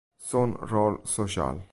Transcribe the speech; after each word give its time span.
Son 0.17 0.53
role 0.61 0.99
social". 1.05 1.67